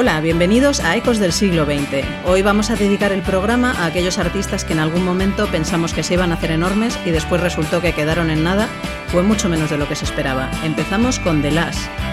[0.00, 2.04] Hola, bienvenidos a Ecos del siglo XX.
[2.24, 6.04] Hoy vamos a dedicar el programa a aquellos artistas que en algún momento pensamos que
[6.04, 8.68] se iban a hacer enormes y después resultó que quedaron en nada
[9.12, 10.52] o en mucho menos de lo que se esperaba.
[10.62, 12.07] Empezamos con The Last.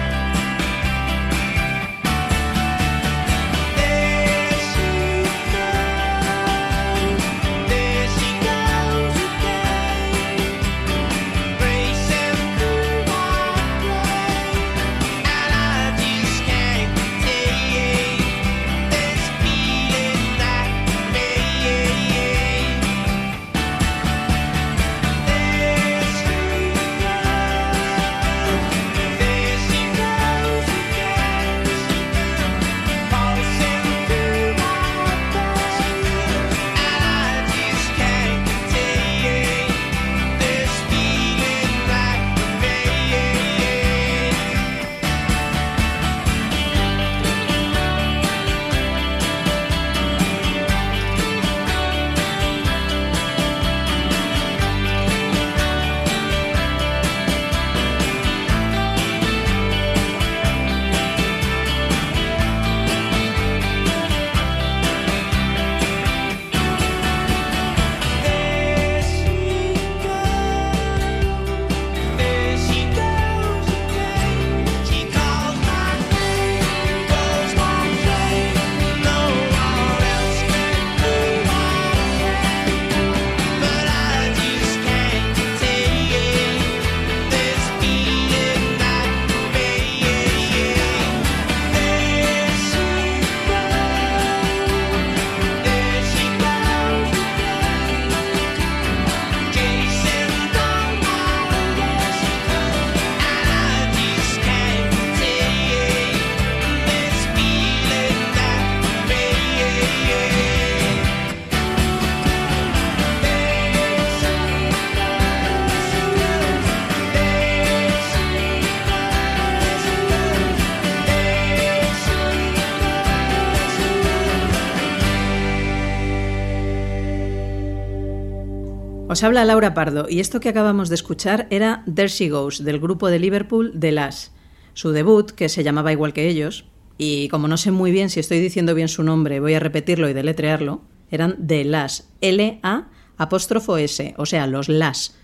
[129.15, 132.81] Os habla Laura Pardo y esto que acabamos de escuchar era There She Goes del
[132.81, 134.33] grupo de Liverpool The Las.
[134.73, 136.65] Su debut, que se llamaba igual que ellos,
[136.97, 140.09] y como no sé muy bien si estoy diciendo bien su nombre, voy a repetirlo
[140.09, 145.15] y deletrearlo, eran The Las, L-A apóstrofo S, o sea, los Las.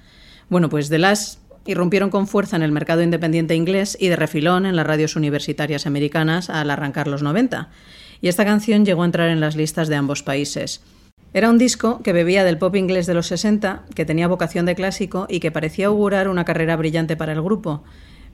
[0.48, 4.66] Bueno, pues The Las irrumpieron con fuerza en el mercado independiente inglés y de refilón
[4.66, 7.72] en las radios universitarias americanas al arrancar los 90.
[8.22, 10.82] Y esta canción llegó a entrar en las listas de ambos países.
[11.34, 14.76] Era un disco que bebía del pop inglés de los 60, que tenía vocación de
[14.76, 17.84] clásico y que parecía augurar una carrera brillante para el grupo.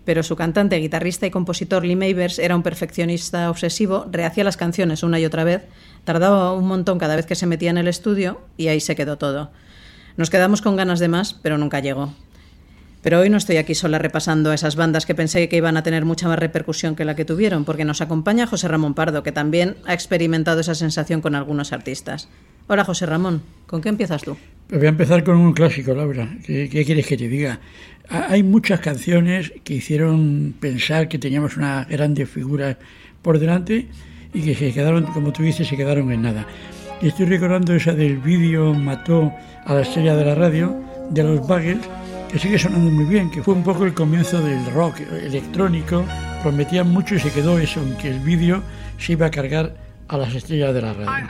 [0.03, 5.03] Pero su cantante, guitarrista y compositor Lee Mavers era un perfeccionista obsesivo, rehacía las canciones
[5.03, 5.65] una y otra vez,
[6.05, 9.19] tardaba un montón cada vez que se metía en el estudio y ahí se quedó
[9.19, 9.51] todo.
[10.15, 12.13] Nos quedamos con ganas de más, pero nunca llegó.
[13.03, 16.03] Pero hoy no estoy aquí sola repasando esas bandas que pensé que iban a tener
[16.03, 19.77] mucha más repercusión que la que tuvieron, porque nos acompaña José Ramón Pardo, que también
[19.85, 22.27] ha experimentado esa sensación con algunos artistas.
[22.69, 24.35] Hola José Ramón, ¿con qué empiezas tú?
[24.69, 26.27] Voy a empezar con un clásico, Laura.
[26.45, 27.61] ¿Qué, quieres que te diga?
[28.09, 32.75] Hay muchas canciones que hicieron pensar que teníamos una grandes figuras
[33.21, 33.87] por delante
[34.33, 36.45] y que se quedaron, como tú dices, se quedaron en nada.
[37.01, 39.31] Y estoy recordando esa del vídeo Mató
[39.63, 40.75] a la estrella de la radio
[41.09, 41.87] de los Buggles,
[42.29, 46.03] que sigue sonando muy bien, que fue un poco el comienzo del rock electrónico.
[46.43, 48.61] Prometían mucho y se quedó eso, en que el vídeo
[48.97, 49.73] se iba a cargar
[50.09, 51.29] a las estrellas de la radio.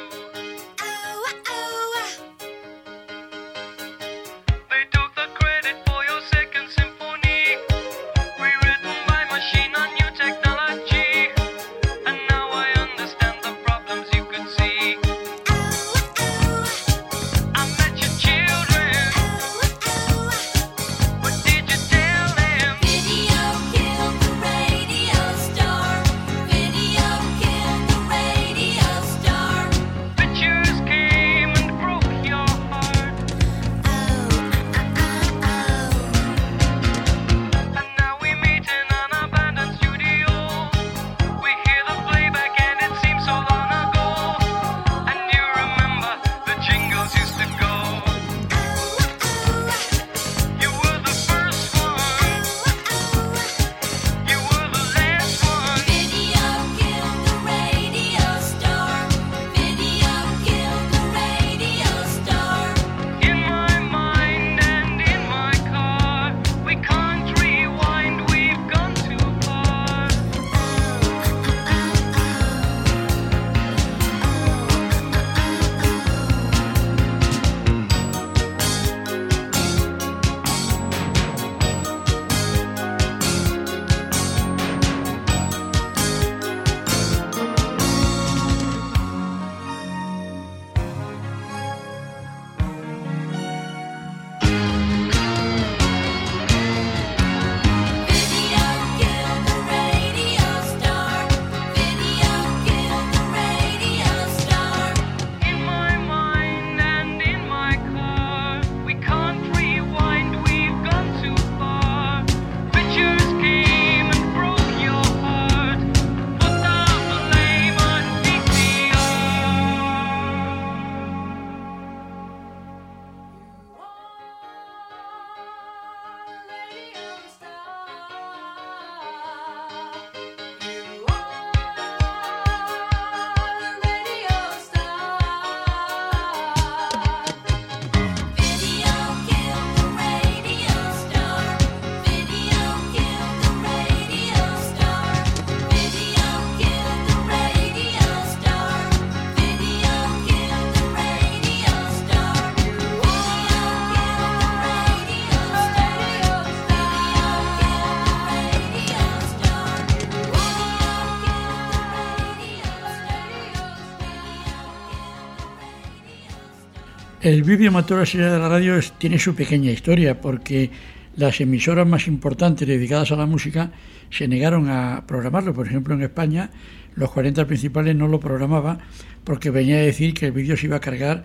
[167.31, 170.69] El vídeo amateur de la radio tiene su pequeña historia porque
[171.15, 173.71] las emisoras más importantes dedicadas a la música
[174.09, 175.53] se negaron a programarlo.
[175.53, 176.49] Por ejemplo, en España
[176.93, 178.79] los 40 principales no lo programaban
[179.23, 181.23] porque venía a decir que el vídeo se iba a cargar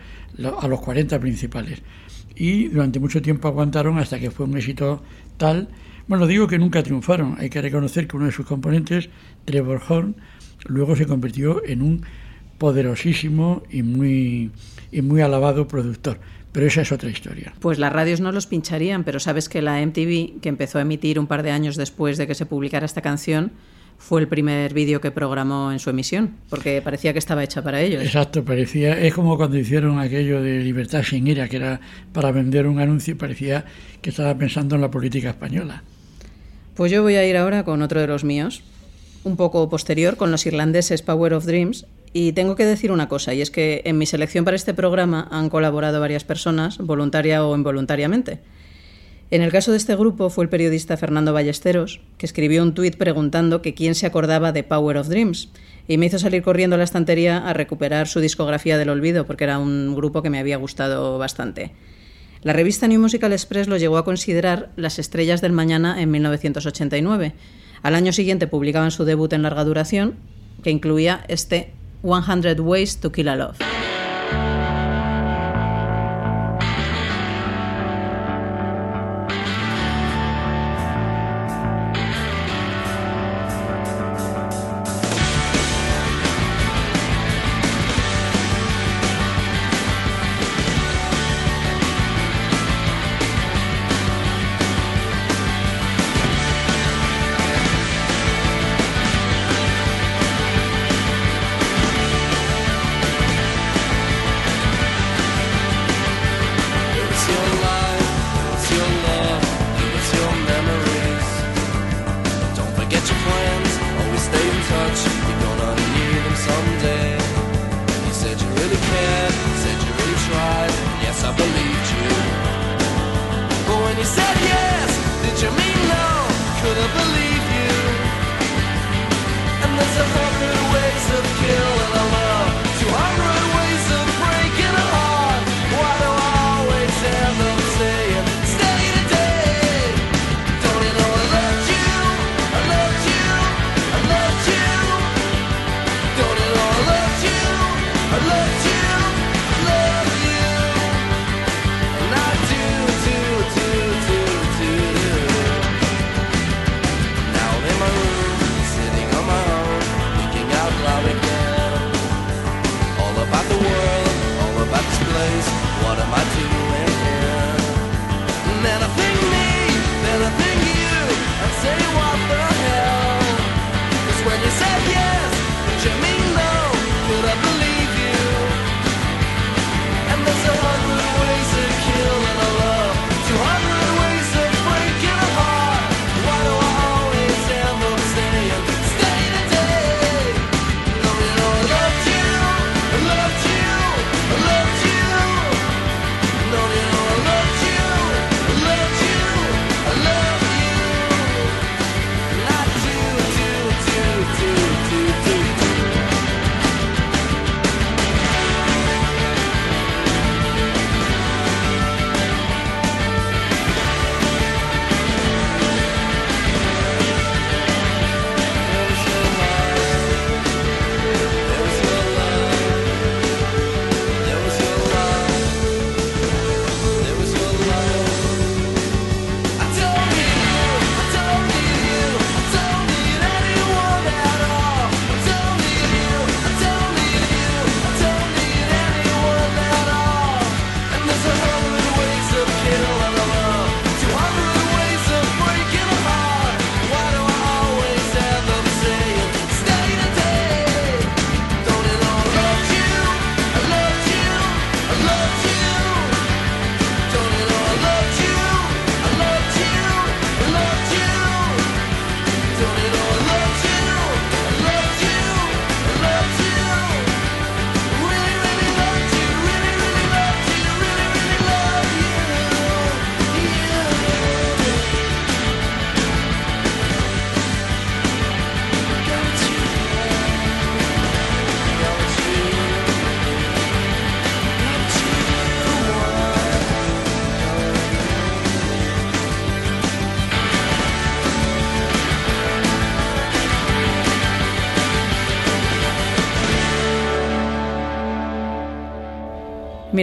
[0.61, 1.82] a los 40 principales.
[2.37, 5.02] Y durante mucho tiempo aguantaron hasta que fue un éxito
[5.38, 5.70] tal.
[6.06, 7.35] Bueno, digo que nunca triunfaron.
[7.41, 9.11] Hay que reconocer que uno de sus componentes,
[9.44, 10.14] Trevor Horn,
[10.69, 12.02] luego se convirtió en un
[12.58, 14.50] poderosísimo y muy
[14.91, 16.19] y muy alabado productor.
[16.53, 17.53] Pero esa es otra historia.
[17.61, 21.19] Pues las radios no los pincharían, pero sabes que la MTV, que empezó a emitir
[21.19, 23.53] un par de años después de que se publicara esta canción,
[23.99, 27.81] fue el primer vídeo que programó en su emisión, porque parecía que estaba hecha para
[27.81, 28.03] ellos.
[28.03, 31.81] Exacto, parecía, es como cuando hicieron aquello de Libertad sin ira, que era
[32.12, 33.64] para vender un anuncio y parecía
[34.00, 35.82] que estaba pensando en la política española.
[36.75, 38.62] Pues yo voy a ir ahora con otro de los míos,
[39.25, 41.87] un poco posterior, con los irlandeses Power of Dreams,
[42.17, 45.29] y tengo que decir una cosa, y es que en mi selección para este programa
[45.31, 48.39] han colaborado varias personas, voluntaria o involuntariamente.
[49.31, 52.97] En el caso de este grupo fue el periodista Fernando Ballesteros, que escribió un tuit
[52.97, 55.51] preguntando que quién se acordaba de Power of Dreams,
[55.89, 59.45] y me hizo salir corriendo a la estantería a recuperar su discografía del olvido, porque
[59.45, 61.73] era un grupo que me había gustado bastante.
[62.41, 67.35] La revista New Musical Express lo llegó a considerar las estrellas del mañana en 1989.
[67.83, 70.15] Al año siguiente publicaban su debut en larga duración,
[70.62, 71.75] que incluía este
[72.06, 73.58] 100 Ways to Kill a Love.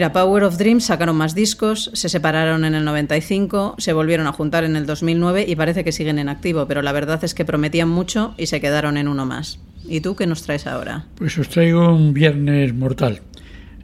[0.03, 4.33] Mira, Power of Dreams sacaron más discos, se separaron en el 95, se volvieron a
[4.33, 7.45] juntar en el 2009 y parece que siguen en activo, pero la verdad es que
[7.45, 9.61] prometían mucho y se quedaron en uno más.
[9.87, 11.05] ¿Y tú qué nos traes ahora?
[11.15, 13.21] Pues os traigo un viernes mortal,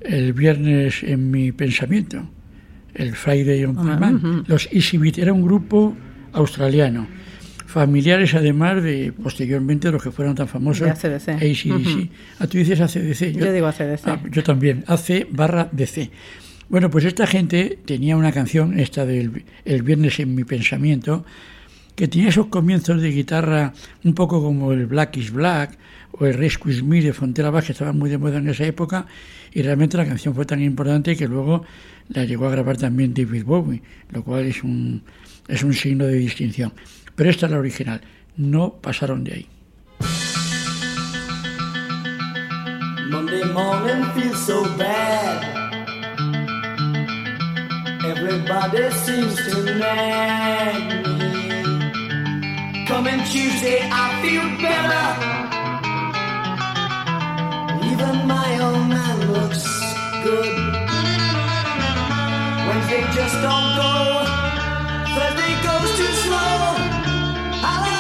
[0.02, 2.30] el viernes en mi pensamiento,
[2.96, 4.44] el Friday on my mind.
[4.50, 5.96] Los Easy Beat era un grupo
[6.34, 7.08] australiano
[7.70, 10.88] familiares además de posteriormente los que fueron tan famosos.
[10.88, 11.30] De ACDC.
[11.30, 12.10] ACDC.
[12.40, 13.38] Ah, tú dices ACDC.
[13.38, 14.08] Yo, digo ACDC.
[14.08, 16.10] Ah, yo también, AC barra DC.
[16.68, 21.26] Bueno, pues esta gente tenía una canción, esta del El Viernes en mi pensamiento,
[21.96, 23.74] que tenía esos comienzos de guitarra
[24.04, 25.78] un poco como el Black is Black
[26.12, 29.06] o el Rescue Me de Frontera Baja, que estaban muy de moda en esa época,
[29.54, 31.66] y realmente la canción fue tan importante que luego
[32.10, 35.04] la llegó a grabar también David Bowie, lo cual es un,
[35.48, 36.72] es un signo de distinción.
[37.20, 38.00] Pero esta es la original.
[38.38, 39.46] No pasaron de ahí.
[43.10, 45.44] Monday morning feels so bad.
[48.06, 52.86] Everybody seems to nag me.
[52.88, 55.08] Coming Tuesday, I feel better.
[57.84, 59.66] Even my old man looks
[60.24, 60.56] good.
[62.66, 64.24] Wednesday just don't go.
[65.16, 66.79] Thursday goes too slow.
[67.62, 67.99] I like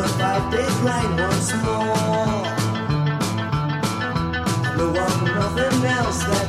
[0.00, 0.74] about this
[1.18, 2.40] once more.
[4.92, 6.48] One nothing else that.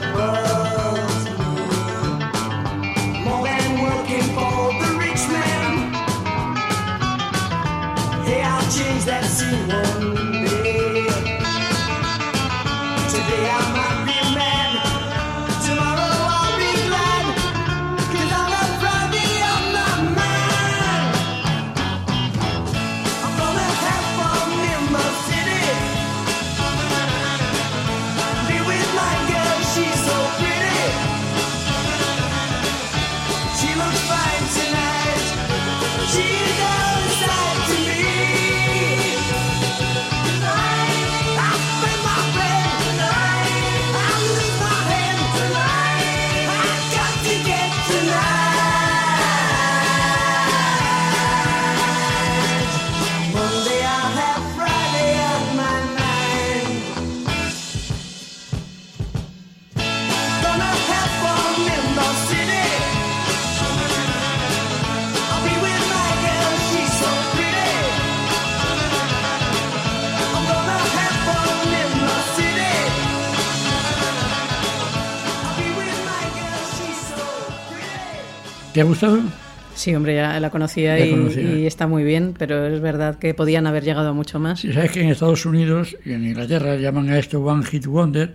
[3.25, 5.73] More than working for the rich man.
[8.25, 9.90] Hey, I'll change that scene.
[78.81, 79.21] ¿Te ha gustado?
[79.75, 83.83] Sí, hombre, ya la conocía, y, está muy bien, pero es verdad que podían haber
[83.83, 84.61] llegado mucho más.
[84.61, 88.33] sabes que en Estados Unidos y en Inglaterra llaman a esto One Hit Wonder,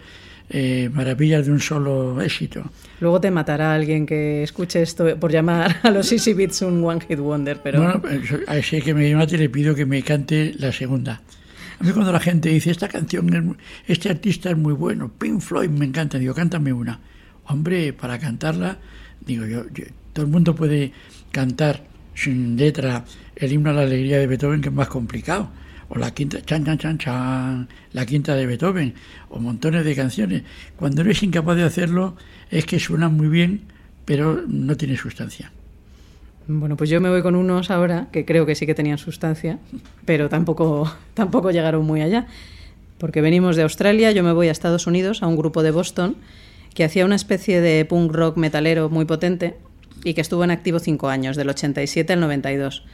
[0.48, 2.62] eh, maravillas de un solo éxito.
[3.00, 7.00] Luego te matará alguien que escuche esto por llamar a los Easy Beats un One
[7.00, 7.82] Hit Wonder, pero...
[7.82, 8.00] Bueno,
[8.46, 11.22] a ese que me mate le pido que me cante la segunda.
[11.80, 15.70] A mí cuando la gente dice, esta canción, este artista es muy bueno, Pink Floyd
[15.70, 17.00] me encanta, digo, cántame una.
[17.46, 18.78] Hombre, para cantarla,
[19.26, 19.64] digo yo
[20.16, 20.92] todo el mundo puede
[21.30, 21.82] cantar
[22.14, 23.04] sin letra
[23.36, 25.50] el himno a la alegría de Beethoven, que es más complicado.
[25.90, 28.94] O la quinta, chan, chan, chan, chan, la quinta de Beethoven,
[29.28, 30.42] o montones de canciones.
[30.76, 32.16] Cuando eres incapaz de hacerlo,
[32.50, 33.60] es que suenan muy bien,
[34.06, 35.52] pero no tiene sustancia.
[36.48, 39.58] Bueno, pues yo me voy con unos ahora que creo que sí que tenían sustancia,
[40.06, 42.26] pero tampoco, tampoco llegaron muy allá.
[42.96, 46.16] Porque venimos de Australia, yo me voy a Estados Unidos, a un grupo de Boston,
[46.72, 49.56] que hacía una especie de punk rock metalero muy potente,
[50.04, 52.84] y que estuvo en activo cinco años, del 87 al 92.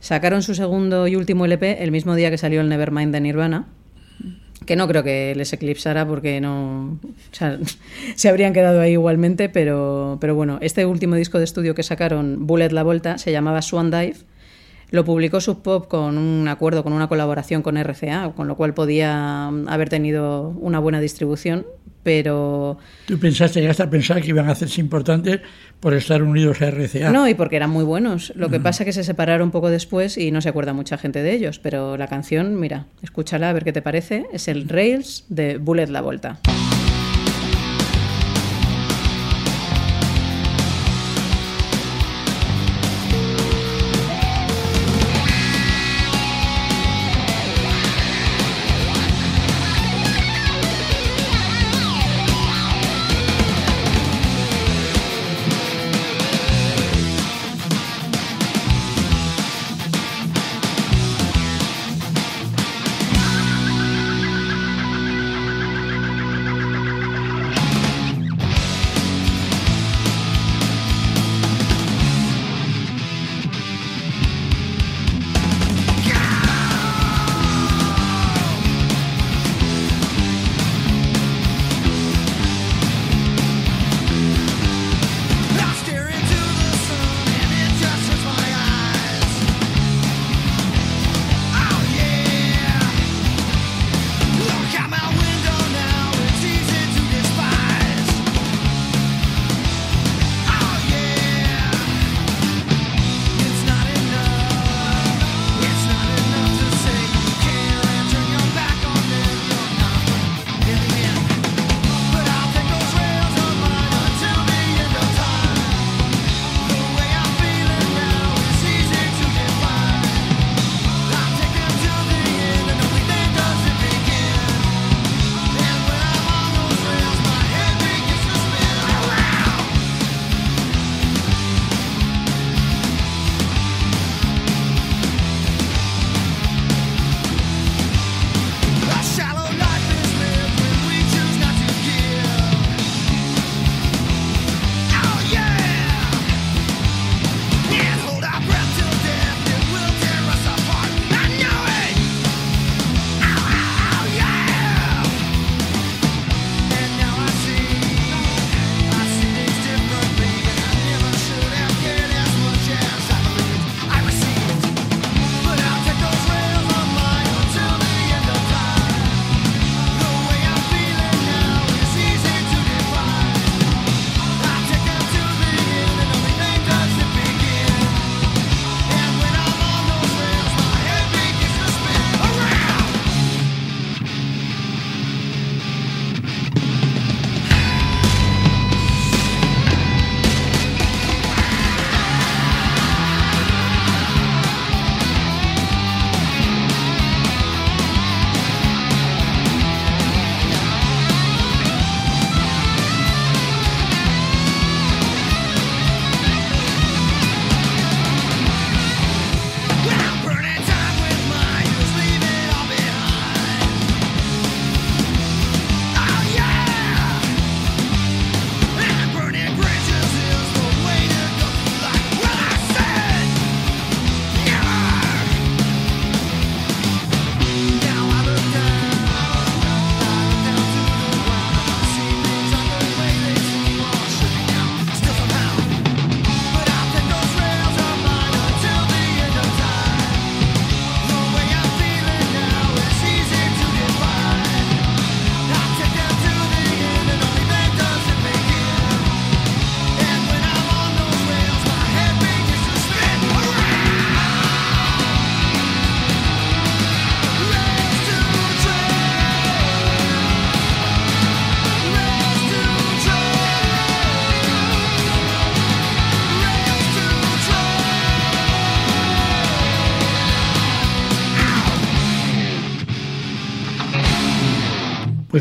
[0.00, 3.66] Sacaron su segundo y último LP el mismo día que salió el Nevermind de Nirvana,
[4.66, 6.98] que no creo que les eclipsara porque no
[8.14, 12.46] se habrían quedado ahí igualmente, pero, pero bueno, este último disco de estudio que sacaron,
[12.46, 14.16] Bullet la Volta, se llamaba Swan Dive.
[14.90, 18.74] Lo publicó Sub Pop con un acuerdo, con una colaboración con RCA, con lo cual
[18.74, 21.66] podía haber tenido una buena distribución,
[22.04, 22.78] pero...
[23.06, 25.40] Tú pensaste, llegaste a pensar que iban a hacerse importantes
[25.80, 27.10] por estar unidos a RCA.
[27.10, 28.32] No, y porque eran muy buenos.
[28.36, 30.96] Lo que pasa es que se separaron un poco después y no se acuerda mucha
[30.98, 34.68] gente de ellos, pero la canción, mira, escúchala a ver qué te parece, es el
[34.68, 36.38] Rails de Bullet La Volta.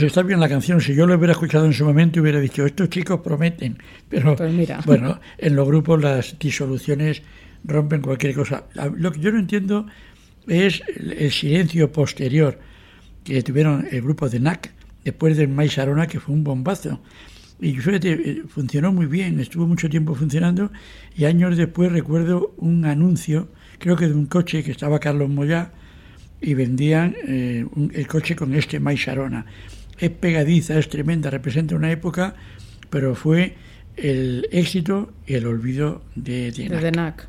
[0.04, 0.82] Pues está bien la canción.
[0.82, 3.78] Si yo lo hubiera escuchado en su momento, hubiera dicho, estos chicos prometen.
[4.10, 4.50] Pero Pues
[4.86, 7.22] bueno, en los grupos las disoluciones
[7.64, 8.66] rompen cualquier cosa.
[8.98, 9.88] Lo que yo no entiendo
[10.46, 12.60] es el silencio posterior
[13.24, 14.74] que tuvieron el grupo de NAC
[15.06, 17.00] después de Mais Arona, que fue un bombazo.
[17.62, 20.70] Y fíjate, eh, funcionó muy bien, estuvo mucho tiempo funcionando
[21.16, 25.72] y años después recuerdo un anuncio, creo que de un coche que estaba Carlos Moyá
[26.42, 29.46] y vendían eh, el coche con este Mais Arona
[30.00, 32.36] es pegadiza, es tremenda, representa una época,
[32.90, 33.56] pero fue
[33.96, 37.28] el éxito y el olvido de Denac.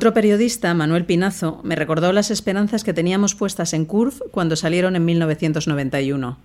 [0.00, 4.96] Otro periodista, Manuel Pinazo, me recordó las esperanzas que teníamos puestas en Curve cuando salieron
[4.96, 6.38] en 1991.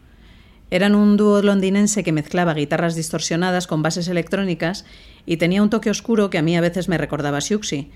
[0.71, 4.83] Eran un dúo londinense que mezclaba guitarras distorsionadas con bases electrónicas
[5.25, 7.91] y tenía un toque oscuro que a mí a veces me recordaba a Siuxi.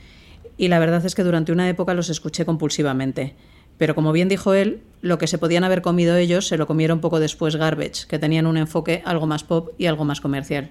[0.56, 3.36] Y la verdad es que durante una época los escuché compulsivamente.
[3.78, 7.02] Pero como bien dijo él, lo que se podían haber comido ellos se lo comieron
[7.02, 10.70] poco después Garbage, que tenían un enfoque algo más pop y algo más comercial.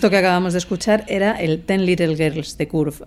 [0.00, 3.04] Esto que acabamos de escuchar era el Ten Little Girls de Curve.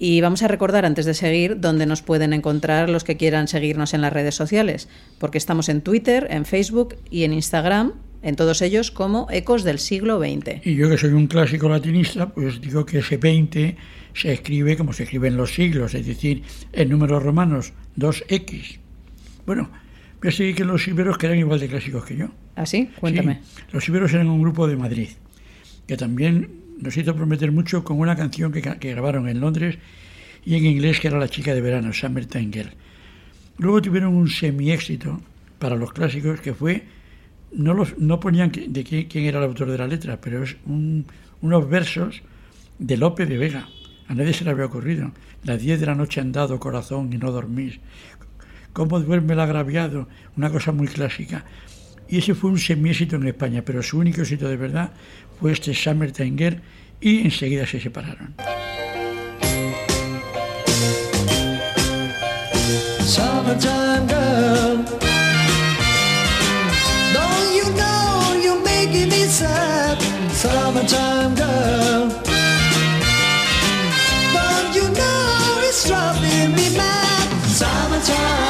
[0.00, 3.94] Y vamos a recordar antes de seguir dónde nos pueden encontrar los que quieran seguirnos
[3.94, 4.88] en las redes sociales,
[5.20, 9.78] porque estamos en Twitter, en Facebook y en Instagram, en todos ellos como Ecos del
[9.78, 10.66] siglo XX.
[10.66, 13.76] Y yo que soy un clásico latinista, pues digo que ese 20
[14.12, 18.80] se escribe como se escriben los siglos, es decir, en números romanos 2x.
[19.46, 19.70] Bueno,
[20.20, 22.30] yo sé que los iberos que eran igual de clásicos que yo.
[22.56, 22.90] ¿Ah, sí?
[22.98, 23.42] Cuéntame.
[23.70, 25.10] los iberos eran un grupo de Madrid,
[25.92, 26.48] que también
[26.80, 29.76] nos hizo prometer mucho con una canción que, grabaron en Londres
[30.42, 32.70] y en inglés que era La chica de verano, Summertime Girl.
[33.58, 35.20] Luego tuvieron un semi-éxito
[35.58, 36.86] para los clásicos que fue,
[37.52, 41.68] no, los, no ponían de quién, era el autor de la letra, pero es unos
[41.68, 42.22] versos
[42.78, 43.68] de Lope de Vega.
[44.08, 45.12] A nadie se le había ocurrido.
[45.44, 47.80] Las diez de la noche han dado corazón y no dormís.
[48.72, 50.08] ¿Cómo duerme el agraviado?
[50.38, 51.44] Una cosa muy clásica.
[52.08, 54.92] Y ese fue un semi-éxito en España, pero su único éxito de verdad
[55.48, 56.60] este Summertime Girl
[57.00, 58.34] y enseguida se separaron.
[63.00, 64.84] Summertime girl,
[67.12, 69.98] don't you know you're making me sad?
[70.32, 72.08] Summertime girl,
[74.32, 77.28] don't you know it's driving me mad?
[77.48, 78.41] Summertime,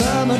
[0.00, 0.38] Bueno, no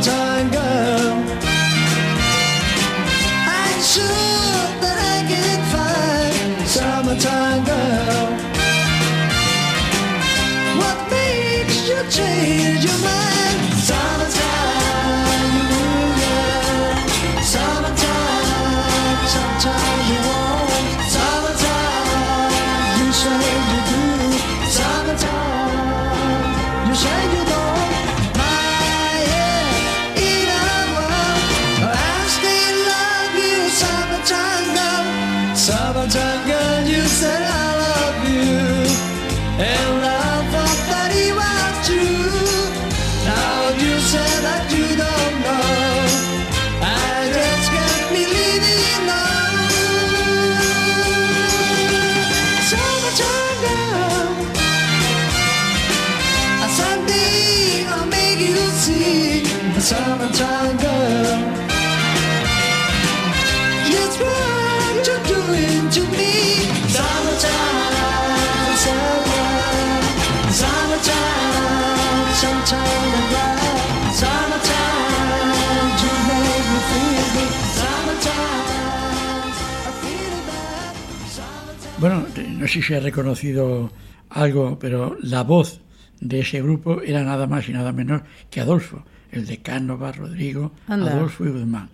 [82.69, 83.91] sé si ha reconocido
[84.31, 85.81] algo, pero la voz
[86.21, 90.73] de ese grupo era nada más y nada menos que Adolfo, el de Cánova, Rodrigo,
[90.87, 91.91] Adolfo y Guzmán.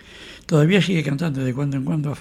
[0.47, 2.17] Todavía sigue cantando de cuando en cuando, ha,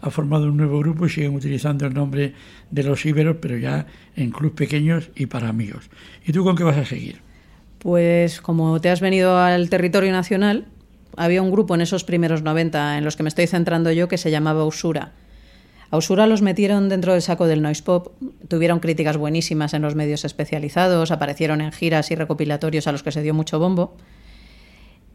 [0.00, 2.34] ha formado un nuevo grupo y siguen utilizando el nombre
[2.70, 3.86] de los íberos, pero ya
[4.16, 5.90] en clubes pequeños y para amigos.
[6.24, 7.20] ¿Y tú con qué vas a seguir?
[7.78, 10.66] Pues como te has venido al territorio nacional,
[11.16, 14.18] había un grupo en esos primeros 90 en los que me estoy centrando yo que
[14.18, 15.12] se llamaba Usura
[15.90, 18.08] a Usura los metieron dentro del saco del noise pop,
[18.48, 23.12] tuvieron críticas buenísimas en los medios especializados, aparecieron en giras y recopilatorios a los que
[23.12, 23.96] se dio mucho bombo.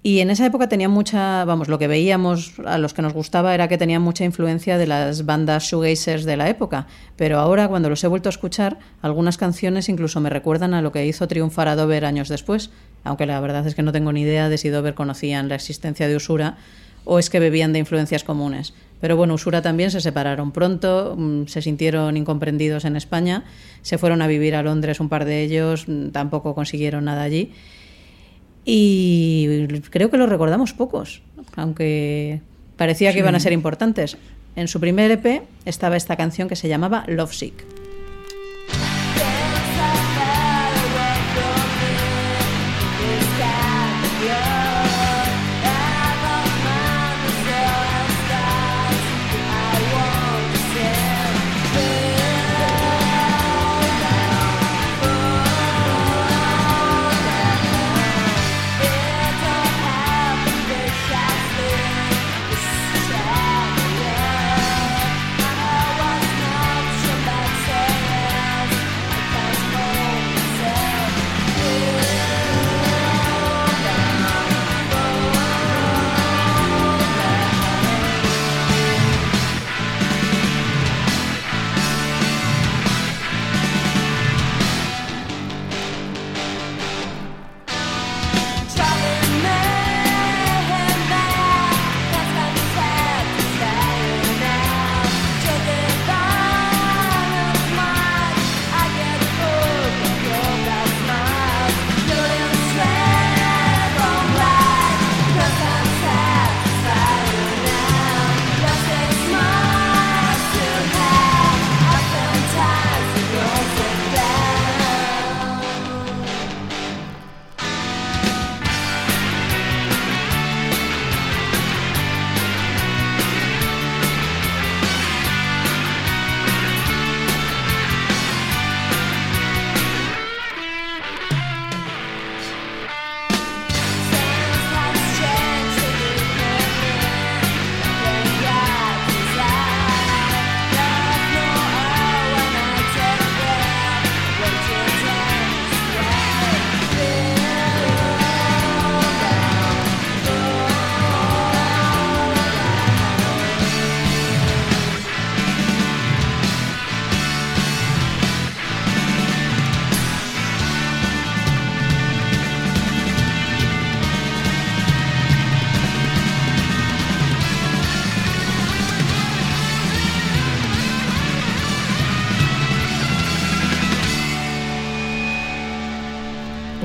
[0.03, 3.55] Y en esa época tenían mucha, vamos, lo que veíamos a los que nos gustaba
[3.55, 7.89] era que tenían mucha influencia de las bandas shoegazers de la época, pero ahora cuando
[7.89, 11.69] los he vuelto a escuchar, algunas canciones incluso me recuerdan a lo que hizo triunfar
[11.69, 12.69] a Dover años después,
[13.03, 16.07] aunque la verdad es que no tengo ni idea de si Dover conocían la existencia
[16.07, 16.57] de Usura
[17.05, 18.73] o es que bebían de influencias comunes.
[18.99, 23.43] Pero bueno, Usura también se separaron pronto, mm, se sintieron incomprendidos en España,
[23.81, 27.51] se fueron a vivir a Londres un par de ellos, mm, tampoco consiguieron nada allí.
[28.65, 31.21] Y creo que los recordamos pocos,
[31.55, 32.41] aunque
[32.77, 34.17] parecía que iban a ser importantes.
[34.55, 37.33] En su primer EP estaba esta canción que se llamaba Love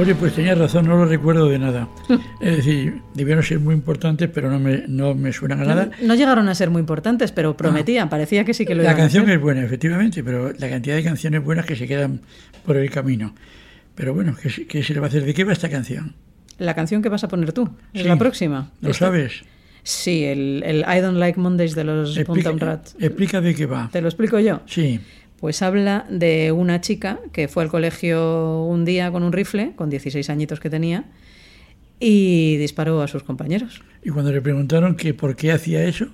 [0.01, 1.89] Oye, pues tenía razón, no lo recuerdo de nada.
[2.41, 5.91] Es decir, debieron ser muy importantes, pero no me, no me suenan a nada.
[6.03, 8.95] No, llegaron a ser muy importantes, pero prometían, parecía que sí que lo La iban
[8.97, 9.35] a canción hacer.
[9.37, 12.21] es buena, efectivamente, pero la cantidad de canciones buenas que se quedan
[12.65, 13.35] por el camino.
[13.95, 15.25] Pero bueno, ¿qué, se- qué se le va a hacer?
[15.25, 16.15] ¿De qué va esta canción?
[16.59, 18.09] La canción que vas a poner tú, es Sí.
[18.09, 18.71] la próxima.
[18.81, 19.43] ¿Lo sabes?
[19.83, 22.89] Sí, el, el I Don't Like Mondays de los Explica, Punta Rat.
[22.99, 23.89] explica de qué va.
[23.93, 24.61] ¿Te lo explico yo?
[24.67, 25.01] Sí,
[25.41, 29.89] Pues habla de una chica que fue al colegio un día con un rifle, con
[29.89, 31.05] 16 añitos que tenía,
[31.99, 33.83] y disparó a sus compañeros.
[34.03, 36.09] y cuando le preguntaron que por qué hacía eso,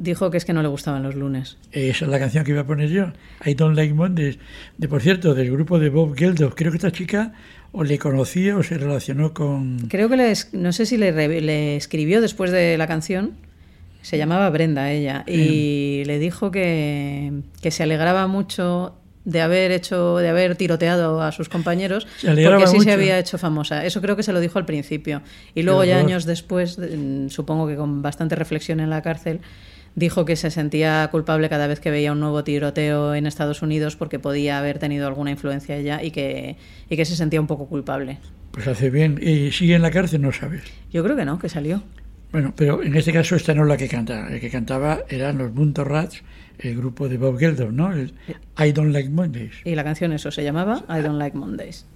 [0.00, 1.58] Dijo que es que no le gustaban los lunes.
[1.72, 3.06] esa es la canción que iba a poner yo,
[3.44, 4.38] I Don't Like Mondays,
[4.76, 6.54] de por cierto, del grupo de Bob Geldof.
[6.54, 7.32] Creo que esta chica
[7.72, 9.88] o le conocía o se relacionó con...
[9.88, 13.32] Creo que le no sé si le, le escribió después de la canción,
[14.02, 18.94] se llamaba Brenda ella, y le dijo que, que se alegraba mucho
[19.24, 22.92] de haber hecho, de haber tiroteado a sus compañeros, Se porque así se mucho.
[22.92, 23.84] había hecho famosa.
[23.84, 25.20] Eso creo que se lo dijo al principio.
[25.54, 29.40] Y luego ya años después, mm, supongo que con bastante reflexión en la cárcel,
[29.94, 33.96] dijo que se sentía culpable cada vez que veía un nuevo tiroteo en Estados Unidos
[33.96, 36.56] porque podía haber tenido alguna influencia ella y que,
[36.88, 38.18] y que se sentía un poco culpable.
[38.52, 39.18] Pues hace bien.
[39.20, 40.22] ¿Y sigue en la cárcel?
[40.22, 40.62] No sabes.
[40.90, 41.82] Yo creo que no, que salió.
[42.30, 44.28] Bueno, pero en este caso esta no es la que canta.
[44.28, 46.22] El que cantaba eran los Bunto Rats,
[46.58, 47.92] el grupo de Bob Geldof, ¿no?
[47.92, 48.12] El
[48.58, 49.54] I Don't Like Mondays.
[49.64, 51.86] Y la canción eso se llamaba I Don't Like Mondays.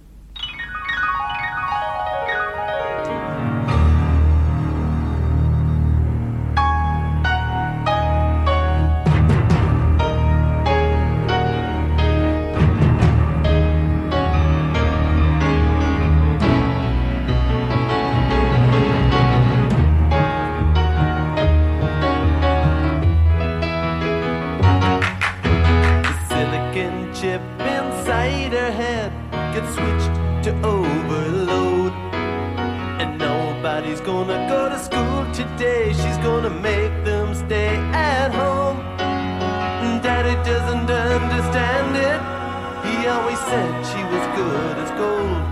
[43.93, 45.43] She was good as gold.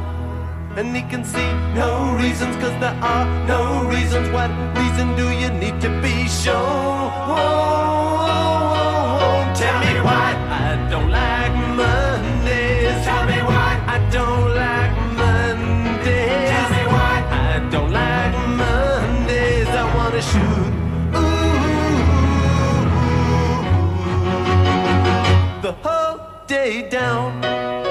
[0.79, 4.29] And he can see no reasons, cause there are no reasons.
[4.29, 7.11] What reason do you need to be shown?
[9.61, 10.29] Tell me why
[10.65, 13.05] I don't like Mondays.
[13.05, 16.49] Tell me why I don't like Mondays.
[16.53, 17.15] Tell me why
[17.45, 19.69] I don't like Mondays.
[19.81, 20.73] I wanna shoot.
[21.21, 21.61] Ooh,
[25.61, 26.17] the whole
[26.47, 27.90] day down.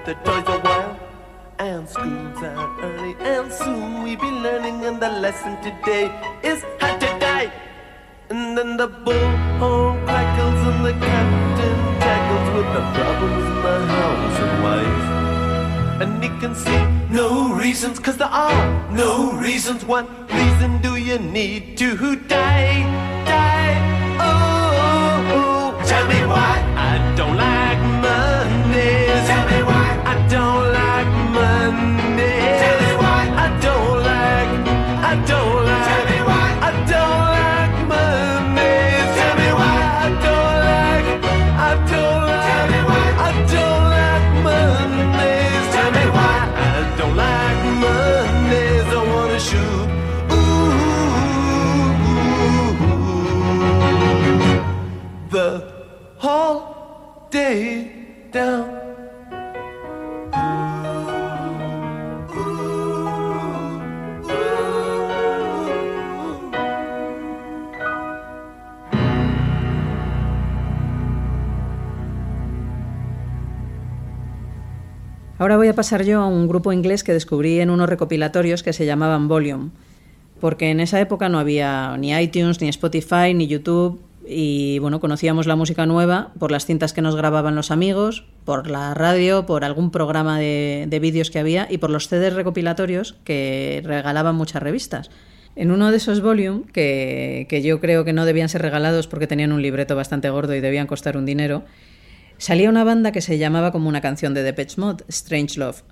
[0.00, 0.98] with the toys a while.
[1.58, 4.84] And school's out early, and soon we'll be learning.
[4.84, 6.06] And the lesson today
[6.42, 7.52] is how to die.
[8.30, 14.38] And then the bullhorn crackles, and the captain tackles with the problems in the house
[14.44, 15.06] and wife.
[16.02, 16.82] And he can see
[17.14, 19.84] no reasons, cause there are no reasons.
[19.84, 22.80] What reason do you need to die?
[23.26, 23.76] Die.
[24.18, 24.32] Oh,
[24.86, 25.34] oh.
[25.34, 25.86] oh.
[25.86, 27.49] tell me why I don't like
[30.30, 30.79] don't
[75.80, 79.70] pasar yo a un grupo inglés que descubrí en unos recopilatorios que se llamaban Volume,
[80.38, 85.46] porque en esa época no había ni iTunes, ni Spotify, ni YouTube, y bueno, conocíamos
[85.46, 89.64] la música nueva por las cintas que nos grababan los amigos, por la radio, por
[89.64, 94.62] algún programa de, de vídeos que había y por los CDs recopilatorios que regalaban muchas
[94.62, 95.10] revistas.
[95.56, 99.26] En uno de esos volume, que, que yo creo que no debían ser regalados porque
[99.26, 101.64] tenían un libreto bastante gordo y debían costar un dinero,
[102.40, 105.82] salía una banda que se llamaba como una canción de Depeche Mode, Strange Love.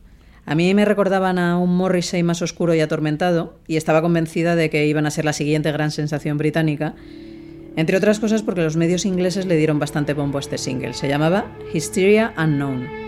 [0.47, 4.71] A mí me recordaban a un Morrissey más oscuro y atormentado, y estaba convencida de
[4.71, 6.95] que iban a ser la siguiente gran sensación británica,
[7.77, 10.95] entre otras cosas porque los medios ingleses le dieron bastante bombo a este single.
[10.95, 13.08] Se llamaba Hysteria Unknown.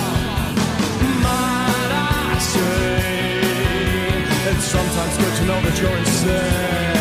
[4.61, 7.00] sometimes good to know that you're insane?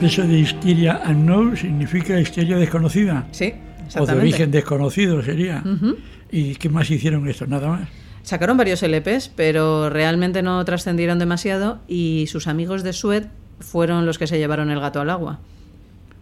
[0.00, 3.26] Eso de histeria unknown significa histeria desconocida.
[3.32, 4.20] Sí, O de exactamente.
[4.22, 5.62] origen desconocido sería.
[5.64, 5.96] Ujú.
[6.30, 7.46] ¿Y qué más hicieron esto?
[7.46, 7.88] Nada más.
[8.22, 13.24] Sacaron varios LPs, pero realmente no trascendieron demasiado y sus amigos de Sued
[13.60, 15.40] fueron los que se llevaron el gato al agua.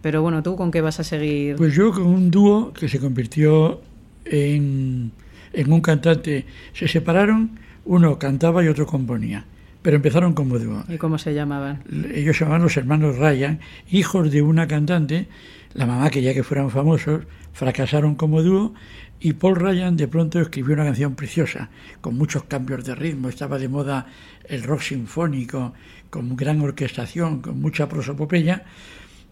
[0.01, 1.55] Pero bueno, ¿tú con qué vas a seguir?
[1.57, 3.81] Pues yo con un dúo que se convirtió
[4.25, 5.11] en,
[5.53, 6.45] en un cantante.
[6.73, 7.51] Se separaron,
[7.85, 9.45] uno cantaba y otro componía,
[9.81, 10.83] pero empezaron como dúo.
[10.87, 11.83] ¿Y cómo se llamaban?
[12.13, 13.59] Ellos se llamaban los hermanos Ryan,
[13.89, 15.27] hijos de una cantante.
[15.73, 17.23] La mamá quería que fueran famosos,
[17.53, 18.73] fracasaron como dúo
[19.19, 21.69] y Paul Ryan de pronto escribió una canción preciosa,
[21.99, 23.27] con muchos cambios de ritmo.
[23.27, 24.07] Estaba de moda
[24.45, 25.73] el rock sinfónico,
[26.09, 28.63] con gran orquestación, con mucha prosopopeya,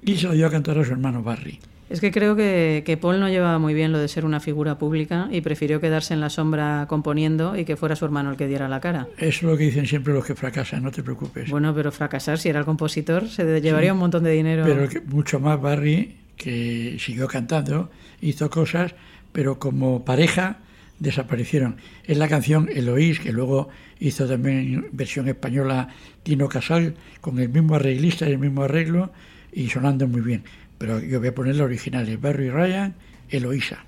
[0.04, 1.60] y se lo dio a cantar a su hermano Barry.
[1.90, 4.78] Es que creo que, que, Paul no llevaba muy bien lo de ser una figura
[4.78, 8.48] pública y prefirió quedarse en la sombra componiendo y que fuera su hermano el que
[8.48, 9.08] diera la cara.
[9.18, 11.50] Eso es lo que dicen siempre los que fracasan, no te preocupes.
[11.50, 14.66] Bueno, pero fracasar, si era el compositor, se llevaría sí, un montón de dinero.
[14.66, 18.94] Pero que mucho más Barry, que siguió cantando, hizo cosas,
[19.32, 20.58] pero como pareja
[21.00, 21.78] desaparecieron.
[22.06, 23.70] Es la canción Eloís, que luego
[24.00, 25.88] hizo también versión española
[26.24, 29.12] Tino Casal, con el mismo arreglista y el mismo arreglo,
[29.54, 30.44] y sonando muy bien
[30.78, 32.96] pero yo voy a poner la original, el Barry Ryan,
[33.30, 33.86] Eloísa.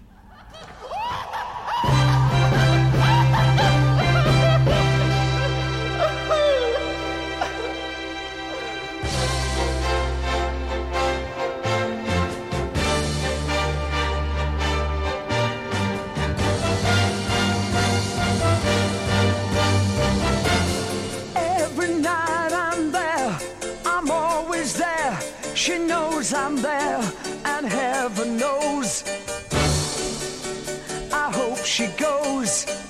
[31.79, 32.88] She goes.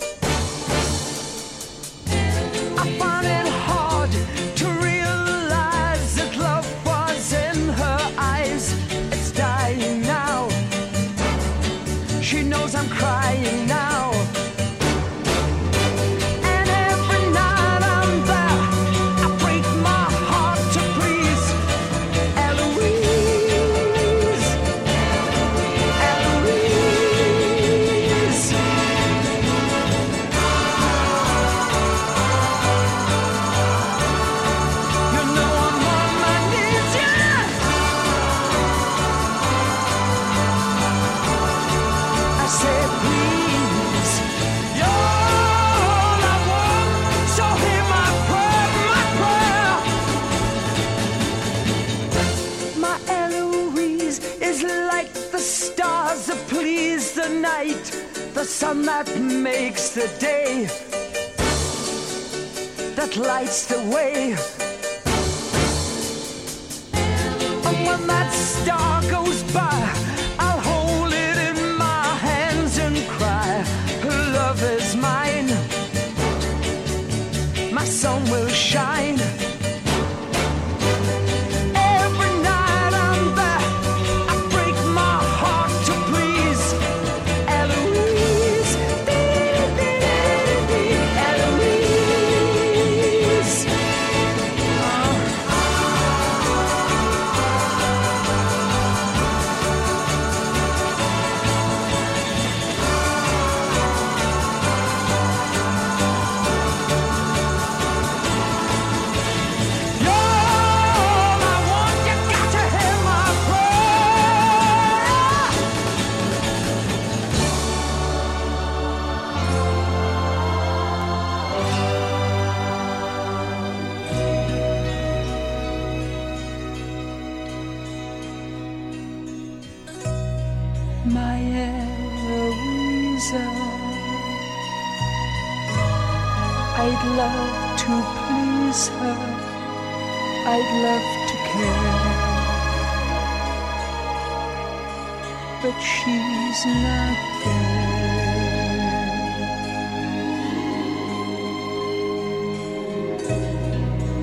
[145.62, 148.00] But she's not there.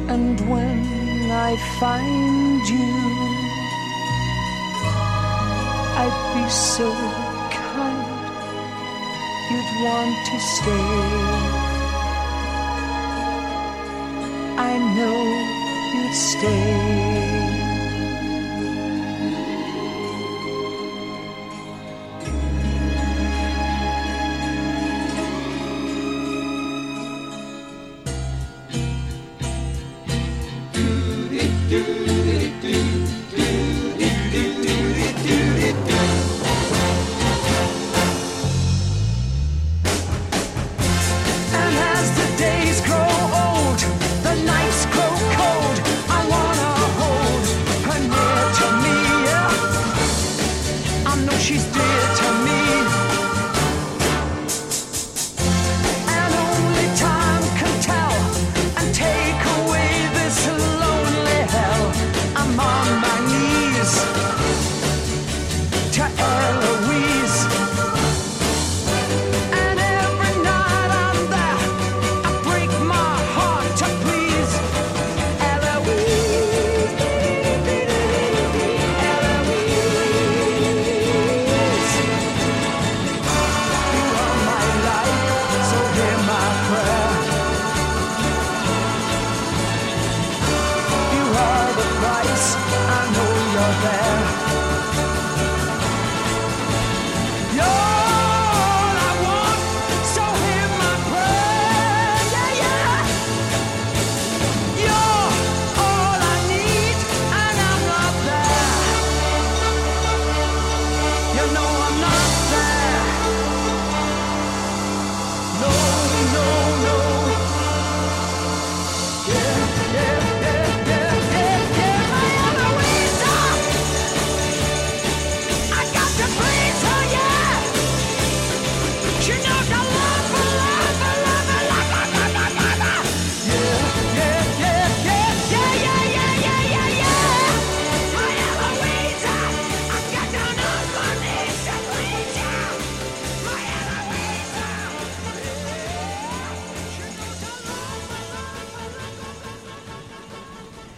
[0.08, 2.92] And when I find you,
[6.02, 6.90] I'd be so
[7.52, 8.28] kind,
[9.50, 10.88] you'd want to stay.
[14.56, 15.18] I know
[15.94, 17.45] you'd stay.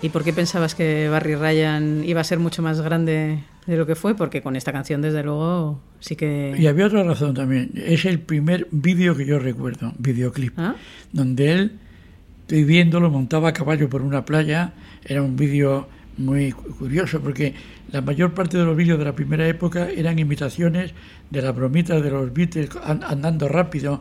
[0.00, 3.84] ¿Y por qué pensabas que Barry Ryan iba a ser mucho más grande de lo
[3.84, 4.14] que fue?
[4.14, 6.54] Porque con esta canción, desde luego, sí que...
[6.56, 7.70] Y había otra razón también.
[7.74, 10.76] Es el primer vídeo que yo recuerdo, videoclip, ¿Ah?
[11.12, 11.72] donde él,
[12.42, 14.72] estoy viéndolo, montaba a caballo por una playa.
[15.04, 17.54] Era un vídeo muy cu- curioso porque
[17.90, 20.92] la mayor parte de los vídeos de la primera época eran imitaciones
[21.30, 24.00] de las bromitas de los Beatles an- andando rápido,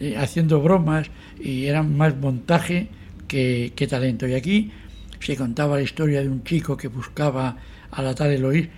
[0.00, 1.08] eh, haciendo bromas
[1.40, 2.88] y eran más montaje
[3.28, 4.26] que, que talento.
[4.26, 4.72] Y aquí
[5.20, 7.56] se contaba la historia de un chico que buscaba
[7.90, 8.68] a la tal Eloís.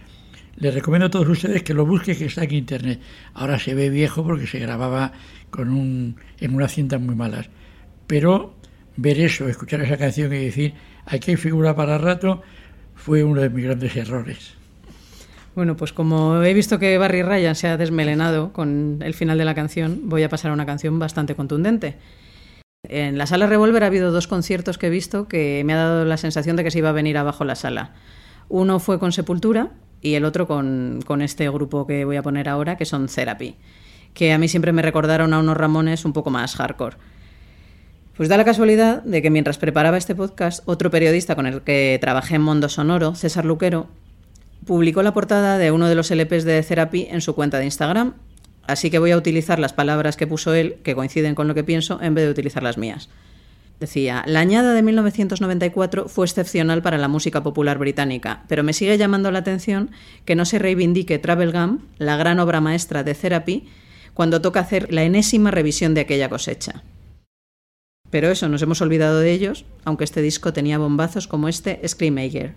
[0.56, 3.00] Les recomiendo a todos ustedes que lo busquen, que está en internet.
[3.34, 5.12] Ahora se ve viejo porque se grababa
[5.50, 7.48] con un, en unas cintas muy malas.
[8.06, 8.54] Pero
[8.96, 10.74] ver eso, escuchar esa canción y decir,
[11.06, 12.42] aquí hay figura para rato,
[12.96, 14.54] fue uno de mis grandes errores.
[15.54, 19.44] Bueno, pues como he visto que Barry Ryan se ha desmelenado con el final de
[19.44, 21.96] la canción, voy a pasar a una canción bastante contundente.
[22.84, 26.04] En la sala Revolver ha habido dos conciertos que he visto que me ha dado
[26.04, 27.92] la sensación de que se iba a venir abajo la sala.
[28.48, 32.76] Uno fue con Sepultura y el otro con, este grupo que voy a poner ahora,
[32.76, 33.56] que son Therapy,
[34.14, 36.96] que a mí siempre me recordaron a unos Ramones un poco más hardcore.
[38.16, 41.98] Pues da la casualidad de que mientras preparaba este podcast, otro periodista con el que
[42.00, 43.88] trabajé en Mundo Sonoro, César Luquero,
[44.66, 48.14] publicó la portada de uno de los LPs de Therapy en su cuenta de Instagram,
[48.68, 51.64] así que voy a utilizar las palabras que puso él, que coinciden con lo que
[51.64, 53.08] pienso, en vez de utilizar las mías.
[53.80, 58.98] Decía, la añada de 1994 fue excepcional para la música popular británica, pero me sigue
[58.98, 59.90] llamando la atención
[60.24, 63.68] que no se reivindique Travel Gum, la gran obra maestra de Therapy,
[64.14, 66.82] cuando toca hacer la enésima revisión de aquella cosecha.
[68.10, 72.54] Pero eso, nos hemos olvidado de ellos, aunque este disco tenía bombazos como este Screamaker.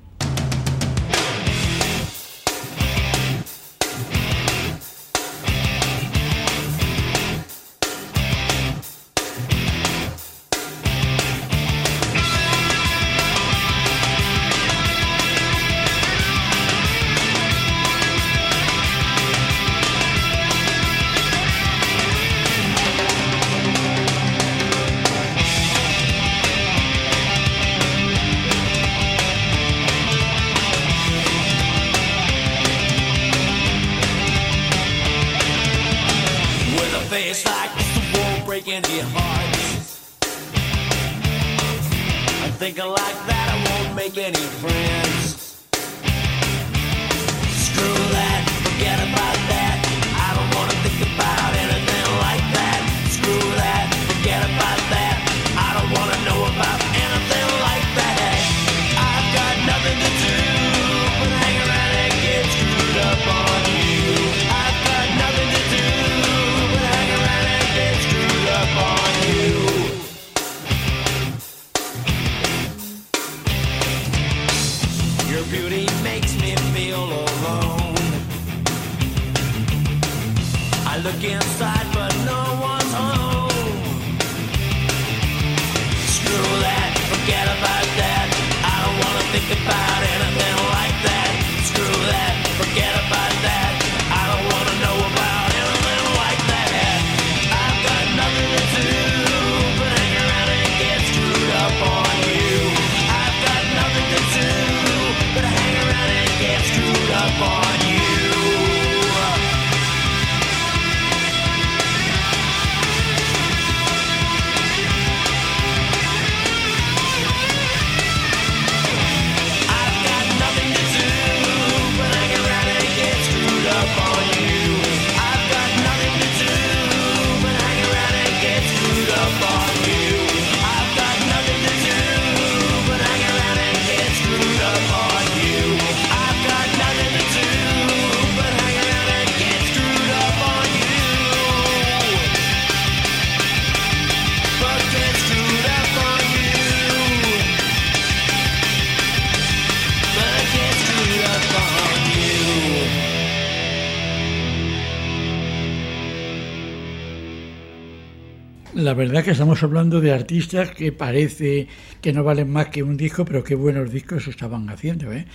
[158.92, 161.66] La verdad que estamos hablando de artistas que parece
[162.02, 165.14] que no valen más que un disco, pero qué buenos discos estaban haciendo.
[165.14, 165.26] ¿eh?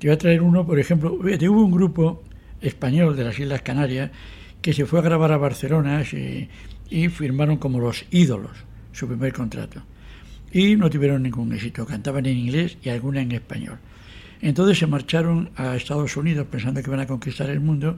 [0.00, 2.24] Te voy a traer uno, por ejemplo, hubo un grupo
[2.60, 4.10] español de las Islas Canarias
[4.60, 6.48] que se fue a grabar a Barcelona se-
[6.90, 8.50] y firmaron como los ídolos
[8.90, 9.80] su primer contrato.
[10.50, 13.78] Y no tuvieron ningún éxito, cantaban en inglés y alguna en español.
[14.40, 17.96] Entonces se marcharon a Estados Unidos pensando que iban a conquistar el mundo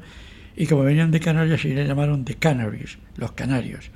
[0.59, 3.91] y como venían de Canarias se le llamaron The Canaries, los canarios.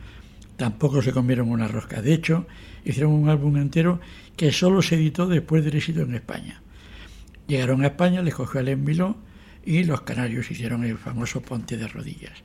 [0.56, 2.00] Tampoco se comieron una rosca.
[2.00, 2.46] De hecho,
[2.84, 4.00] hicieron un álbum entero
[4.36, 6.62] que solo se editó después del éxito en España.
[7.46, 9.16] Llegaron a España, les cogió el Miló
[9.64, 12.42] y los canarios hicieron el famoso Ponte de Rodillas.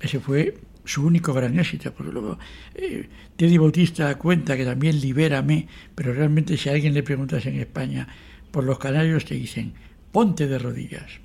[0.00, 2.38] Ese fue su único gran éxito, porque luego
[2.74, 7.58] eh, Teddy Bautista cuenta que también Libérame, pero realmente si a alguien le preguntas en
[7.58, 8.06] España
[8.50, 9.74] por los canarios te dicen
[10.12, 11.20] Ponte de Rodillas.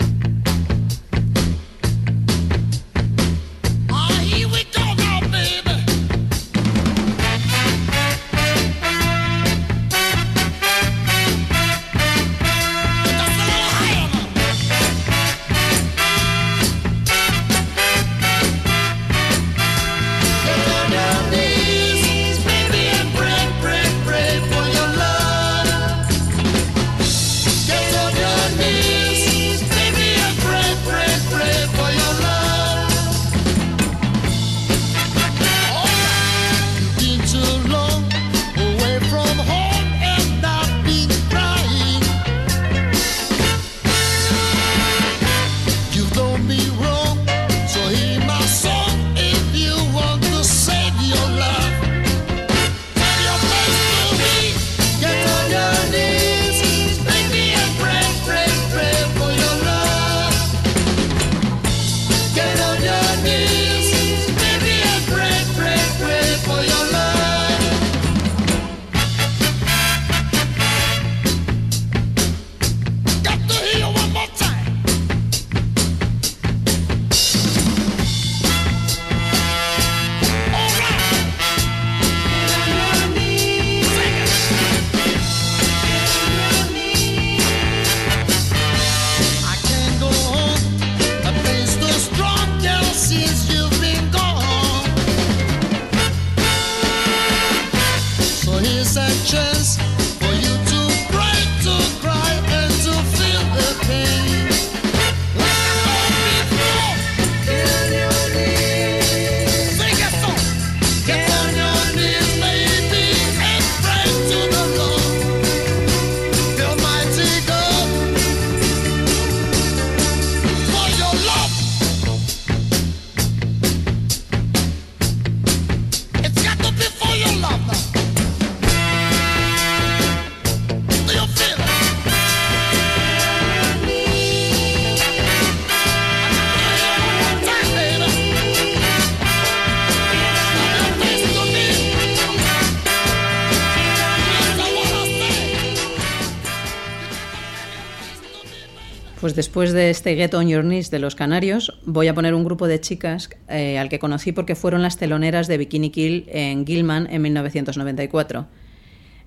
[149.31, 152.43] Pues después de este Get on Your Knees de los Canarios, voy a poner un
[152.43, 156.67] grupo de chicas eh, al que conocí porque fueron las teloneras de Bikini Kill en
[156.67, 158.47] Gilman en 1994.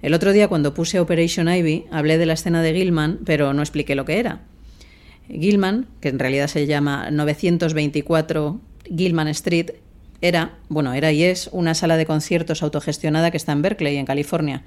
[0.03, 3.63] El otro día cuando puse Operation Ivy hablé de la escena de Gilman, pero no
[3.63, 4.43] expliqué lo que era.
[5.31, 8.61] Gilman, que en realidad se llama 924
[8.95, 9.71] Gilman Street,
[10.21, 14.05] era, bueno, era y es una sala de conciertos autogestionada que está en Berkeley, en
[14.05, 14.65] California.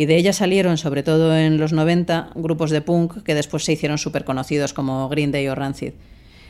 [0.00, 3.74] Y de ella salieron, sobre todo en los 90, grupos de punk que después se
[3.74, 5.92] hicieron súper conocidos como Green Day o Rancid.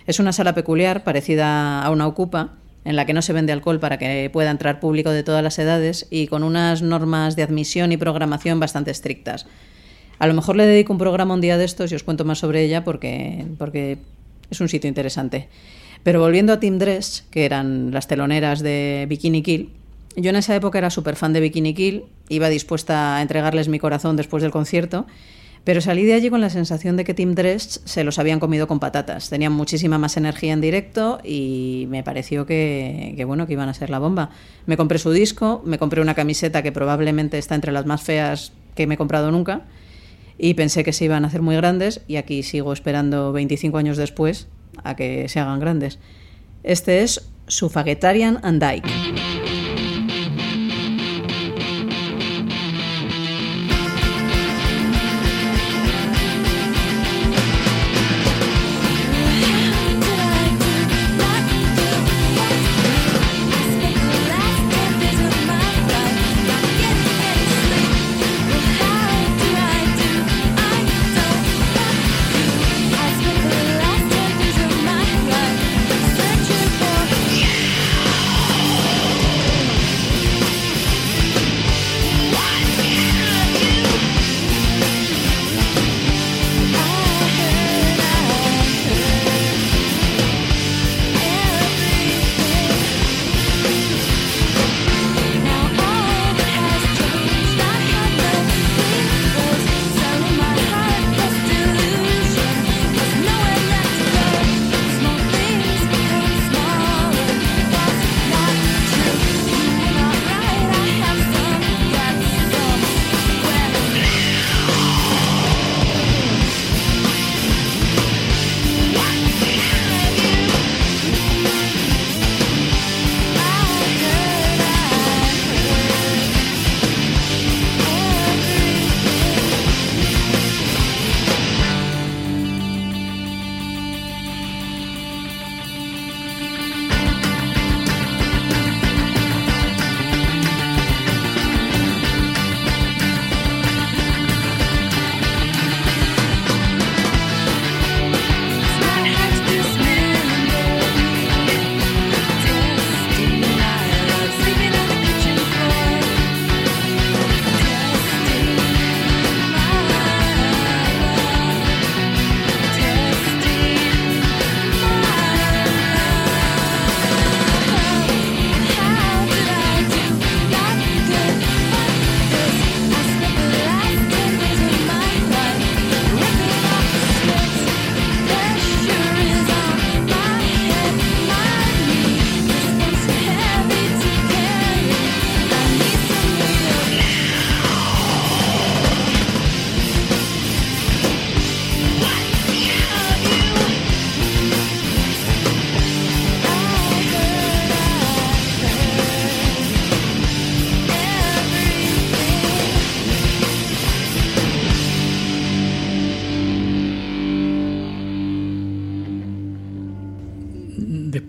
[0.07, 3.81] Es una sala peculiar, parecida a una ocupa, en la que no se vende alcohol
[3.81, 7.91] para que pueda entrar público de todas las edades y con unas normas de admisión
[7.91, 9.47] y programación bastante estrictas.
[10.21, 12.39] A lo mejor le dedico un programa un día de estos y os cuento más
[12.39, 13.99] sobre ella porque, porque
[14.49, 15.49] es un sitio interesante.
[16.05, 19.80] Pero volviendo a Team Dress, que eran las teloneras de Bikini Kill,
[20.21, 23.79] yo en esa época era súper fan de Bikini Kill, iba dispuesta a entregarles mi
[23.79, 25.07] corazón después del concierto,
[25.65, 28.67] pero salí de allí con la sensación de que Team Dress se los habían comido
[28.67, 29.29] con patatas.
[29.29, 33.91] Tenían muchísima más energía en directo y me pareció que, bueno, que iban a ser
[33.91, 34.31] la bomba.
[34.67, 38.53] Me compré su disco, me compré una camiseta que probablemente está entre las más feas
[38.75, 39.67] que me he comprado nunca
[40.39, 43.99] y pensé que se iban a hacer muy grandes y aquí sigo esperando 25 años
[43.99, 44.49] después
[44.83, 45.99] a que se hagan grandes.
[46.63, 49.40] Este es Suffragetarian and Dyke.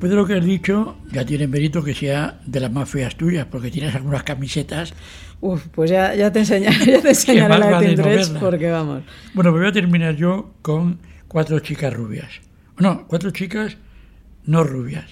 [0.02, 3.16] Después de lo que has dicho, ya tiene mérito que sea de las más feas
[3.16, 4.95] tuyas, porque tienes algunas camisetas.
[5.41, 8.39] Uf, pues ya, ya te enseñaré, ya te enseñaré la Tintrets verla.
[8.39, 9.04] porque vamos.
[9.36, 10.97] Bueno, pues voy a terminar yo con
[11.28, 12.41] cuatro chicas rubias.
[12.80, 13.78] No, cuatro chicas
[14.47, 15.06] no rubias.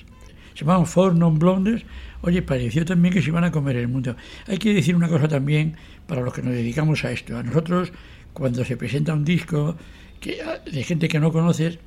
[0.56, 1.84] Se llaman Four Non Blondes.
[2.22, 4.16] Oye, pareció también que se iban a comer el mundo.
[4.48, 5.76] Hay que decir una cosa también
[6.08, 7.38] para los que nos dedicamos a esto.
[7.38, 7.94] A nosotros,
[8.34, 9.78] cuando se presenta un disco
[10.20, 11.78] que, de gente que no conoces,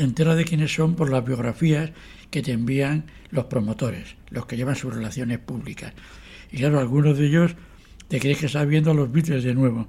[0.00, 1.90] te enteras de quiénes son por las biografías
[2.30, 5.92] que te envían los promotores, los que llevan sus relaciones públicas.
[6.50, 7.54] Y claro, algunos de ellos
[8.08, 9.88] te crees que estás viendo a los Beatles de nuevo.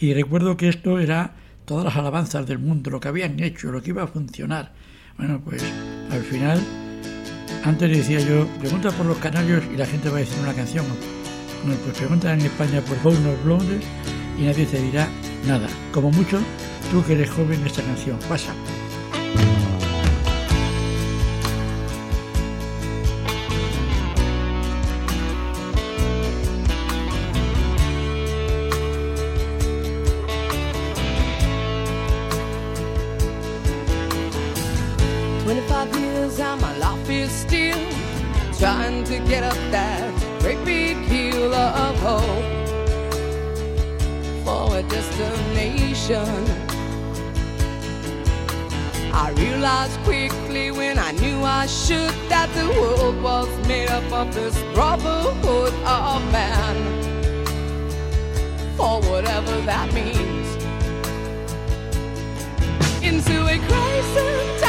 [0.00, 3.80] Y recuerdo que esto era todas las alabanzas del mundo, lo que habían hecho, lo
[3.80, 4.72] que iba a funcionar.
[5.16, 5.62] Bueno, pues
[6.10, 6.60] al final,
[7.62, 10.86] antes decía yo, pregunta por los canarios y la gente va a decir una canción.
[11.64, 13.84] Bueno, pues pregunta en España por Bono Blondes
[14.40, 15.08] y nadie te dirá
[15.46, 15.68] nada.
[15.92, 16.40] Como mucho,
[16.90, 18.52] tú que eres joven, esta canción pasa.
[19.34, 19.61] Bye.
[54.14, 56.76] Of this brotherhood of man.
[58.76, 60.48] For whatever that means.
[63.02, 64.61] Into a crisis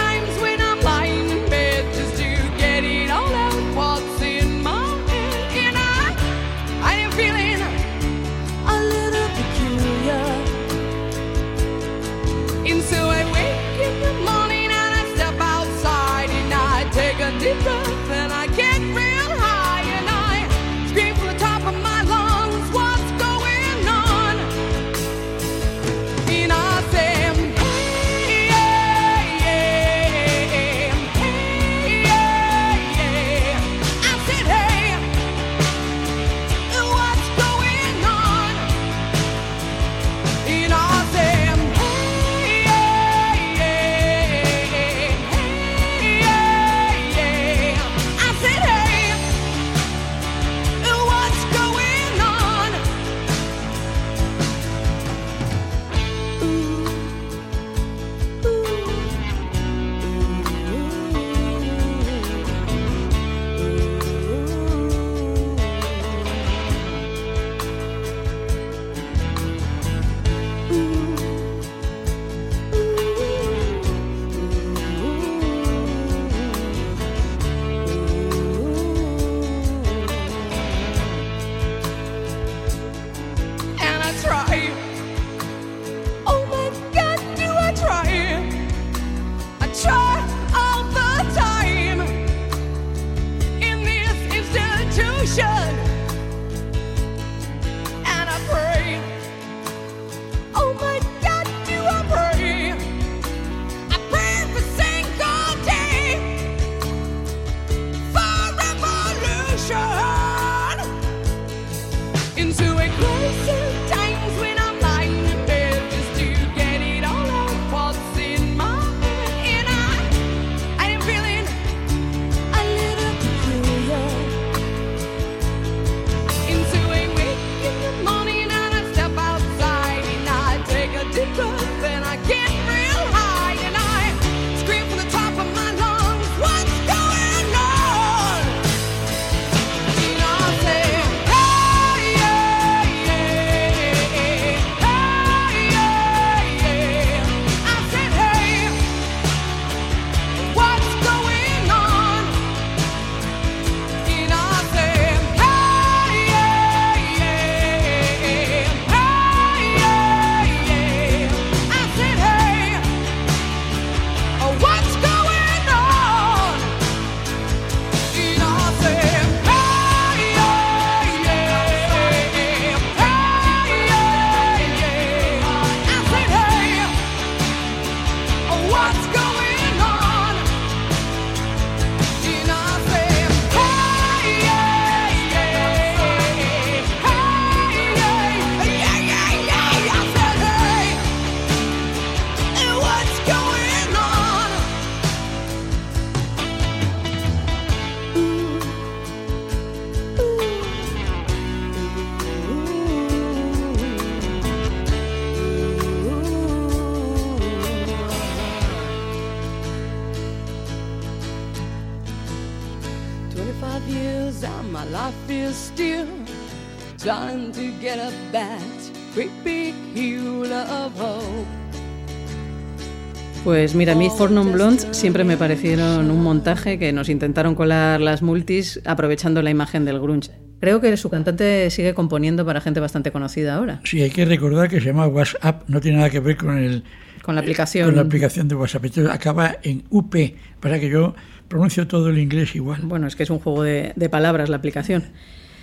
[223.63, 227.55] Pues mira, a mí Four Non Blondes siempre me parecieron un montaje que nos intentaron
[227.55, 230.31] colar las multis aprovechando la imagen del grunge.
[230.59, 234.67] Creo que su cantante sigue componiendo para gente bastante conocida ahora, Sí, hay que recordar
[234.67, 236.83] que se llama WhatsApp, no tiene nada que ver con el
[237.21, 237.85] con la aplicación.
[237.85, 238.83] con la aplicación de WhatsApp.
[238.83, 240.13] Entonces acaba en UP,
[240.59, 241.15] para que yo
[241.47, 242.81] pronuncio todo el inglés igual.
[242.83, 245.05] Bueno, es que es un juego de, de palabras la aplicación.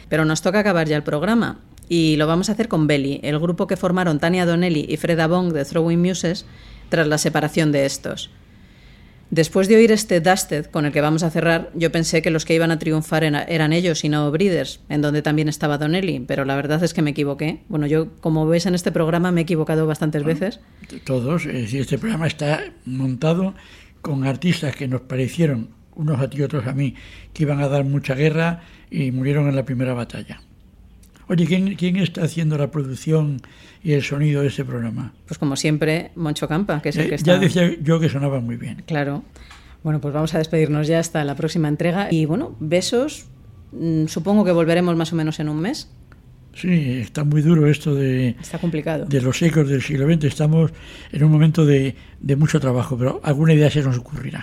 [0.08, 3.38] Pero nos toca acabar ya el programa y lo vamos a hacer con Belly, el
[3.38, 6.46] grupo que formaron Tania Donnelly y Freda Bong de Throwing Muses
[6.90, 8.28] tras la separación de estos.
[9.30, 12.44] Después de oír este Dusted con el que vamos a cerrar, yo pensé que los
[12.44, 16.24] que iban a triunfar era- eran ellos y no Breeders, en donde también estaba Donnelly,
[16.26, 17.60] pero la verdad es que me equivoqué.
[17.68, 20.58] Bueno, yo, como ves en este programa, me he equivocado bastantes veces.
[21.04, 23.54] Todos, es este programa está montado
[24.02, 26.96] con artistas que nos parecieron, unos a ti y otros a mí,
[27.32, 30.40] que iban a dar mucha guerra y murieron en la primera batalla.
[31.28, 33.40] Oye, ¿quién, quién está haciendo la producción
[33.82, 35.12] y el sonido de este programa?
[35.26, 37.32] Pues como siempre, Moncho Campa, que es el que Eh, está...
[37.34, 38.82] ya decía yo que sonaba muy bien.
[38.86, 39.22] Claro.
[39.82, 42.08] Bueno, pues vamos a despedirnos ya hasta la próxima entrega.
[42.12, 43.26] Y bueno, besos.
[43.72, 45.90] Mm, Supongo que volveremos más o menos en un mes.
[46.52, 49.04] Sí, está muy duro esto de, Está complicado.
[49.06, 50.24] de los ecos del siglo XX.
[50.24, 50.72] Estamos
[51.12, 54.42] en un momento de, de mucho trabajo, pero alguna idea se nos ocurrirá.